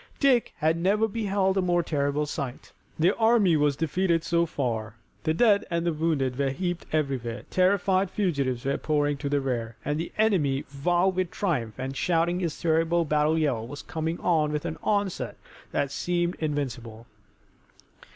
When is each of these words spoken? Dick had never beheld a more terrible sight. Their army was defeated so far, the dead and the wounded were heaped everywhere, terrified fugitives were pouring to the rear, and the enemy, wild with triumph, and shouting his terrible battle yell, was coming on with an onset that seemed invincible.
Dick 0.19 0.51
had 0.57 0.77
never 0.77 1.07
beheld 1.07 1.57
a 1.59 1.61
more 1.61 1.83
terrible 1.83 2.25
sight. 2.25 2.71
Their 2.97 3.15
army 3.21 3.55
was 3.55 3.75
defeated 3.75 4.23
so 4.23 4.47
far, 4.47 4.95
the 5.25 5.33
dead 5.35 5.63
and 5.69 5.85
the 5.85 5.93
wounded 5.93 6.39
were 6.39 6.49
heaped 6.49 6.87
everywhere, 6.91 7.43
terrified 7.51 8.09
fugitives 8.09 8.65
were 8.65 8.79
pouring 8.79 9.15
to 9.17 9.29
the 9.29 9.39
rear, 9.39 9.75
and 9.85 9.99
the 9.99 10.11
enemy, 10.17 10.65
wild 10.83 11.17
with 11.17 11.29
triumph, 11.29 11.75
and 11.77 11.95
shouting 11.95 12.39
his 12.39 12.59
terrible 12.59 13.05
battle 13.05 13.37
yell, 13.37 13.67
was 13.67 13.83
coming 13.83 14.19
on 14.21 14.51
with 14.51 14.65
an 14.65 14.79
onset 14.81 15.37
that 15.71 15.91
seemed 15.91 16.33
invincible. 16.39 17.05